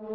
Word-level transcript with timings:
Vete 0.00 0.08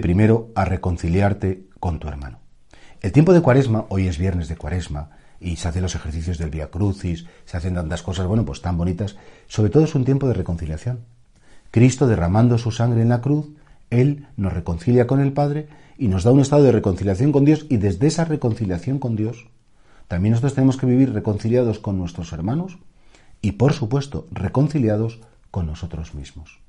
primero 0.00 0.50
a 0.54 0.66
reconciliarte 0.66 1.68
con 1.80 1.98
tu 1.98 2.08
hermano. 2.08 2.40
El 3.00 3.12
tiempo 3.12 3.32
de 3.32 3.40
cuaresma, 3.40 3.86
hoy 3.88 4.08
es 4.08 4.18
viernes 4.18 4.48
de 4.48 4.56
cuaresma, 4.56 5.12
y 5.40 5.56
se 5.56 5.68
hacen 5.68 5.80
los 5.80 5.94
ejercicios 5.94 6.36
del 6.36 6.50
Via 6.50 6.70
Crucis, 6.70 7.24
se 7.46 7.56
hacen 7.56 7.76
tantas 7.76 8.02
cosas, 8.02 8.26
bueno, 8.26 8.44
pues 8.44 8.60
tan 8.60 8.76
bonitas, 8.76 9.16
sobre 9.46 9.70
todo 9.70 9.84
es 9.84 9.94
un 9.94 10.04
tiempo 10.04 10.28
de 10.28 10.34
reconciliación. 10.34 11.00
Cristo 11.70 12.06
derramando 12.06 12.58
su 12.58 12.72
sangre 12.72 13.00
en 13.00 13.08
la 13.08 13.22
cruz, 13.22 13.48
Él 13.88 14.26
nos 14.36 14.52
reconcilia 14.52 15.06
con 15.06 15.20
el 15.20 15.32
Padre 15.32 15.68
y 15.98 16.08
nos 16.08 16.24
da 16.24 16.32
un 16.32 16.40
estado 16.40 16.62
de 16.62 16.72
reconciliación 16.72 17.32
con 17.32 17.44
Dios 17.44 17.66
y 17.68 17.78
desde 17.78 18.06
esa 18.06 18.24
reconciliación 18.24 18.98
con 18.98 19.16
Dios, 19.16 19.48
también 20.08 20.32
nosotros 20.32 20.54
tenemos 20.54 20.76
que 20.76 20.86
vivir 20.86 21.12
reconciliados 21.12 21.78
con 21.78 21.98
nuestros 21.98 22.32
hermanos 22.32 22.78
y, 23.42 23.52
por 23.52 23.72
supuesto, 23.72 24.26
reconciliados 24.30 25.20
con 25.50 25.66
nosotros 25.66 26.14
mismos. 26.14 26.60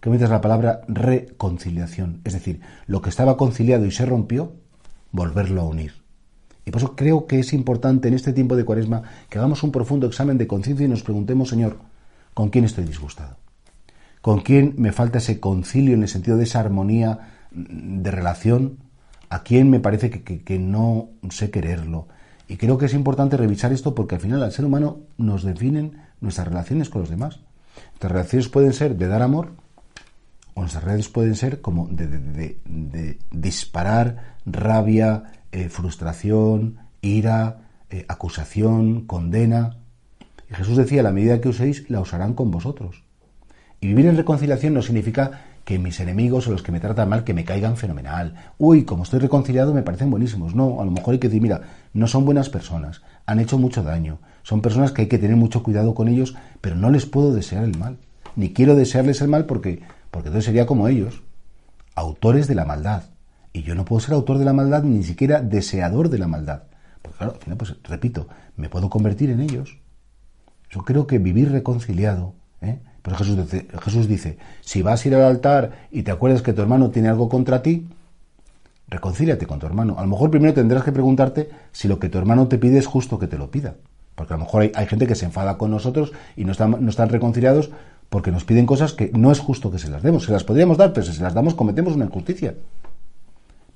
¿Qué 0.00 0.10
me 0.10 0.18
la 0.18 0.40
palabra 0.40 0.82
reconciliación? 0.86 2.20
Es 2.24 2.32
decir, 2.32 2.60
lo 2.86 3.02
que 3.02 3.10
estaba 3.10 3.36
conciliado 3.36 3.84
y 3.84 3.90
se 3.90 4.06
rompió, 4.06 4.52
volverlo 5.10 5.60
a 5.60 5.64
unir. 5.64 5.92
Y 6.64 6.70
por 6.70 6.82
eso 6.82 6.94
creo 6.94 7.26
que 7.26 7.40
es 7.40 7.52
importante 7.52 8.08
en 8.08 8.14
este 8.14 8.32
tiempo 8.32 8.54
de 8.54 8.64
cuaresma 8.64 9.02
que 9.28 9.38
hagamos 9.38 9.62
un 9.62 9.72
profundo 9.72 10.06
examen 10.06 10.38
de 10.38 10.46
conciencia 10.46 10.86
y 10.86 10.88
nos 10.88 11.02
preguntemos, 11.02 11.48
Señor, 11.48 11.78
¿con 12.32 12.50
quién 12.50 12.64
estoy 12.64 12.84
disgustado? 12.84 13.36
¿Con 14.22 14.40
quién 14.40 14.74
me 14.76 14.92
falta 14.92 15.18
ese 15.18 15.40
concilio 15.40 15.94
en 15.94 16.02
el 16.02 16.08
sentido 16.08 16.36
de 16.36 16.44
esa 16.44 16.60
armonía 16.60 17.37
de 17.68 18.10
relación? 18.10 18.78
¿A 19.30 19.42
quién 19.42 19.70
me 19.70 19.80
parece 19.80 20.10
que, 20.10 20.42
que 20.42 20.58
no 20.58 21.10
sé 21.30 21.50
quererlo? 21.50 22.08
Y 22.48 22.56
creo 22.56 22.78
que 22.78 22.86
es 22.86 22.94
importante 22.94 23.36
revisar 23.36 23.72
esto 23.72 23.94
porque 23.94 24.14
al 24.14 24.20
final 24.20 24.42
al 24.42 24.52
ser 24.52 24.64
humano 24.64 25.00
nos 25.18 25.42
definen 25.42 26.00
nuestras 26.20 26.48
relaciones 26.48 26.88
con 26.88 27.02
los 27.02 27.10
demás. 27.10 27.40
Nuestras 27.90 28.12
relaciones 28.12 28.48
pueden 28.48 28.72
ser 28.72 28.96
de 28.96 29.06
dar 29.06 29.22
amor 29.22 29.52
o 30.54 30.60
nuestras 30.60 30.82
relaciones 30.82 31.12
pueden 31.12 31.34
ser 31.36 31.60
como 31.60 31.88
de, 31.88 32.06
de 32.64 33.18
disparar 33.30 34.36
rabia, 34.46 35.24
eh, 35.52 35.68
frustración, 35.68 36.78
ira, 37.00 37.68
eh, 37.90 38.04
acusación, 38.08 39.06
condena. 39.06 39.76
Y 40.50 40.54
Jesús 40.54 40.76
decía, 40.76 41.02
la 41.02 41.12
medida 41.12 41.40
que 41.40 41.48
uséis, 41.48 41.88
la 41.88 42.00
usarán 42.00 42.34
con 42.34 42.50
vosotros. 42.50 43.02
Y 43.80 43.88
vivir 43.88 44.06
en 44.06 44.16
reconciliación 44.16 44.74
no 44.74 44.82
significa 44.82 45.42
que 45.64 45.78
mis 45.78 46.00
enemigos 46.00 46.48
o 46.48 46.50
los 46.50 46.62
que 46.62 46.72
me 46.72 46.80
tratan 46.80 47.10
mal, 47.10 47.24
que 47.24 47.34
me 47.34 47.44
caigan 47.44 47.76
fenomenal. 47.76 48.34
Uy, 48.56 48.84
como 48.84 49.02
estoy 49.02 49.20
reconciliado, 49.20 49.74
me 49.74 49.82
parecen 49.82 50.10
buenísimos. 50.10 50.54
No, 50.54 50.80
a 50.80 50.84
lo 50.84 50.90
mejor 50.90 51.12
hay 51.12 51.20
que 51.20 51.28
decir, 51.28 51.42
mira, 51.42 51.60
no 51.92 52.06
son 52.06 52.24
buenas 52.24 52.48
personas, 52.48 53.02
han 53.26 53.38
hecho 53.38 53.58
mucho 53.58 53.82
daño, 53.82 54.18
son 54.42 54.62
personas 54.62 54.92
que 54.92 55.02
hay 55.02 55.08
que 55.08 55.18
tener 55.18 55.36
mucho 55.36 55.62
cuidado 55.62 55.94
con 55.94 56.08
ellos, 56.08 56.34
pero 56.62 56.74
no 56.74 56.90
les 56.90 57.04
puedo 57.04 57.34
desear 57.34 57.64
el 57.64 57.76
mal. 57.76 57.98
Ni 58.34 58.54
quiero 58.54 58.76
desearles 58.76 59.20
el 59.20 59.28
mal 59.28 59.44
porque, 59.44 59.82
porque 60.10 60.28
entonces 60.28 60.46
sería 60.46 60.64
como 60.64 60.88
ellos, 60.88 61.22
autores 61.94 62.46
de 62.46 62.54
la 62.54 62.64
maldad. 62.64 63.02
Y 63.52 63.62
yo 63.62 63.74
no 63.74 63.84
puedo 63.84 64.00
ser 64.00 64.14
autor 64.14 64.38
de 64.38 64.46
la 64.46 64.54
maldad, 64.54 64.84
ni 64.84 65.02
siquiera 65.02 65.42
deseador 65.42 66.08
de 66.08 66.18
la 66.18 66.28
maldad. 66.28 66.62
Porque 67.02 67.18
claro, 67.18 67.34
al 67.34 67.40
final, 67.40 67.58
pues 67.58 67.76
repito, 67.84 68.26
me 68.56 68.70
puedo 68.70 68.88
convertir 68.88 69.28
en 69.28 69.40
ellos. 69.40 69.78
Yo 70.70 70.80
creo 70.82 71.06
que 71.06 71.18
vivir 71.18 71.50
reconciliado, 71.52 72.34
¿eh? 72.62 72.78
Pues 73.02 73.16
Jesús 73.16 74.08
dice, 74.08 74.38
si 74.60 74.82
vas 74.82 75.04
a 75.04 75.08
ir 75.08 75.14
al 75.14 75.22
altar 75.22 75.86
y 75.90 76.02
te 76.02 76.10
acuerdas 76.10 76.42
que 76.42 76.52
tu 76.52 76.62
hermano 76.62 76.90
tiene 76.90 77.08
algo 77.08 77.28
contra 77.28 77.62
ti, 77.62 77.86
reconcíliate 78.88 79.46
con 79.46 79.58
tu 79.58 79.66
hermano. 79.66 79.96
A 79.98 80.02
lo 80.02 80.08
mejor 80.08 80.30
primero 80.30 80.54
tendrás 80.54 80.82
que 80.82 80.92
preguntarte 80.92 81.48
si 81.72 81.88
lo 81.88 81.98
que 81.98 82.08
tu 82.08 82.18
hermano 82.18 82.48
te 82.48 82.58
pide 82.58 82.78
es 82.78 82.86
justo 82.86 83.18
que 83.18 83.26
te 83.26 83.38
lo 83.38 83.50
pida. 83.50 83.74
Porque 84.14 84.34
a 84.34 84.36
lo 84.36 84.44
mejor 84.44 84.70
hay, 84.74 84.86
gente 84.86 85.06
que 85.06 85.14
se 85.14 85.26
enfada 85.26 85.56
con 85.58 85.70
nosotros 85.70 86.12
y 86.36 86.44
no 86.44 86.52
están, 86.52 86.76
no 86.80 86.90
están 86.90 87.08
reconciliados 87.08 87.70
porque 88.08 88.32
nos 88.32 88.44
piden 88.44 88.66
cosas 88.66 88.92
que 88.92 89.10
no 89.14 89.30
es 89.30 89.38
justo 89.38 89.70
que 89.70 89.78
se 89.78 89.88
las 89.88 90.02
demos. 90.02 90.24
Se 90.24 90.32
las 90.32 90.44
podríamos 90.44 90.76
dar, 90.76 90.92
pero 90.92 91.06
si 91.06 91.12
se 91.12 91.22
las 91.22 91.34
damos 91.34 91.54
cometemos 91.54 91.94
una 91.94 92.06
injusticia. 92.06 92.54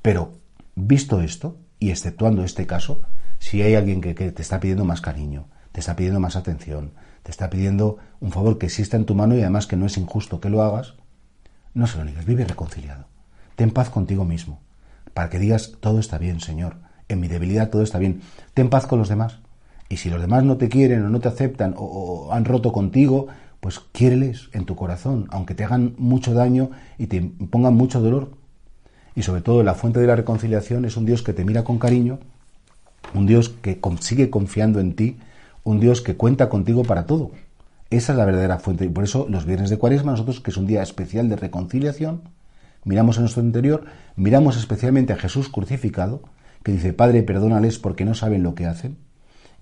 Pero, 0.00 0.32
visto 0.74 1.20
esto, 1.20 1.56
y 1.78 1.90
exceptuando 1.90 2.42
este 2.44 2.66
caso, 2.66 3.02
si 3.38 3.62
hay 3.62 3.74
alguien 3.74 4.00
que, 4.00 4.14
te 4.14 4.42
está 4.42 4.58
pidiendo 4.58 4.84
más 4.84 5.00
cariño, 5.00 5.46
te 5.72 5.80
está 5.80 5.96
pidiendo 5.96 6.20
más 6.20 6.36
atención, 6.36 6.92
te 7.22 7.30
está 7.30 7.50
pidiendo 7.50 7.98
un 8.20 8.30
favor 8.30 8.58
que 8.58 8.66
exista 8.66 8.96
en 8.96 9.06
tu 9.06 9.14
mano 9.14 9.34
y 9.34 9.40
además 9.40 9.66
que 9.66 9.76
no 9.76 9.86
es 9.86 9.96
injusto 9.96 10.40
que 10.40 10.50
lo 10.50 10.62
hagas, 10.62 10.94
no 11.74 11.86
se 11.86 11.98
lo 11.98 12.04
niegues, 12.04 12.26
vive 12.26 12.44
reconciliado. 12.44 13.06
Ten 13.56 13.70
paz 13.70 13.90
contigo 13.90 14.24
mismo, 14.24 14.60
para 15.14 15.30
que 15.30 15.38
digas, 15.38 15.72
todo 15.80 15.98
está 15.98 16.18
bien, 16.18 16.40
Señor, 16.40 16.76
en 17.08 17.20
mi 17.20 17.28
debilidad 17.28 17.70
todo 17.70 17.82
está 17.82 17.98
bien. 17.98 18.22
Ten 18.54 18.70
paz 18.70 18.86
con 18.86 18.98
los 18.98 19.08
demás. 19.08 19.38
Y 19.88 19.98
si 19.98 20.08
los 20.08 20.20
demás 20.20 20.44
no 20.44 20.56
te 20.56 20.68
quieren 20.68 21.04
o 21.04 21.10
no 21.10 21.20
te 21.20 21.28
aceptan 21.28 21.74
o, 21.76 21.84
o 21.84 22.32
han 22.32 22.46
roto 22.46 22.72
contigo, 22.72 23.26
pues 23.60 23.78
quiéreles 23.78 24.48
en 24.52 24.64
tu 24.64 24.74
corazón, 24.74 25.28
aunque 25.30 25.54
te 25.54 25.64
hagan 25.64 25.94
mucho 25.98 26.34
daño 26.34 26.70
y 26.98 27.06
te 27.06 27.20
pongan 27.20 27.74
mucho 27.74 28.00
dolor, 28.00 28.32
y 29.14 29.22
sobre 29.22 29.42
todo 29.42 29.62
la 29.62 29.74
fuente 29.74 30.00
de 30.00 30.06
la 30.06 30.16
reconciliación 30.16 30.84
es 30.84 30.96
un 30.96 31.06
Dios 31.06 31.22
que 31.22 31.32
te 31.32 31.44
mira 31.44 31.64
con 31.64 31.78
cariño, 31.78 32.18
un 33.14 33.26
Dios 33.26 33.50
que 33.50 33.78
sigue 34.00 34.30
confiando 34.30 34.80
en 34.80 34.94
ti, 34.94 35.18
un 35.64 35.80
Dios 35.80 36.00
que 36.00 36.16
cuenta 36.16 36.48
contigo 36.48 36.82
para 36.82 37.06
todo. 37.06 37.30
Esa 37.90 38.12
es 38.12 38.18
la 38.18 38.24
verdadera 38.24 38.58
fuente 38.58 38.84
y 38.84 38.88
por 38.88 39.04
eso 39.04 39.26
los 39.28 39.44
viernes 39.44 39.70
de 39.70 39.78
Cuaresma 39.78 40.12
nosotros 40.12 40.40
que 40.40 40.50
es 40.50 40.56
un 40.56 40.66
día 40.66 40.82
especial 40.82 41.28
de 41.28 41.36
reconciliación, 41.36 42.22
miramos 42.84 43.16
en 43.16 43.22
nuestro 43.22 43.42
interior, 43.42 43.84
miramos 44.16 44.56
especialmente 44.56 45.12
a 45.12 45.16
Jesús 45.16 45.48
crucificado, 45.48 46.22
que 46.62 46.72
dice, 46.72 46.92
Padre, 46.92 47.22
perdónales 47.22 47.78
porque 47.78 48.04
no 48.04 48.14
saben 48.14 48.42
lo 48.42 48.54
que 48.54 48.66
hacen, 48.66 48.96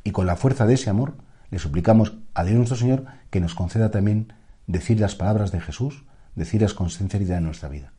y 0.04 0.12
con 0.12 0.26
la 0.26 0.36
fuerza 0.36 0.66
de 0.66 0.74
ese 0.74 0.90
amor 0.90 1.14
le 1.50 1.58
suplicamos 1.58 2.14
a 2.34 2.44
Dios 2.44 2.56
nuestro 2.56 2.76
Señor 2.76 3.04
que 3.30 3.40
nos 3.40 3.54
conceda 3.54 3.90
también 3.90 4.32
decir 4.66 5.00
las 5.00 5.16
palabras 5.16 5.50
de 5.50 5.60
Jesús, 5.60 6.04
decirlas 6.36 6.74
con 6.74 6.90
sinceridad 6.90 7.38
en 7.38 7.44
nuestra 7.44 7.68
vida. 7.68 7.92